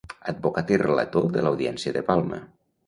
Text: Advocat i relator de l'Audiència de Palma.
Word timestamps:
Advocat 0.31 0.73
i 0.75 0.79
relator 0.83 1.29
de 1.37 1.47
l'Audiència 1.47 1.99
de 2.01 2.07
Palma. 2.11 2.45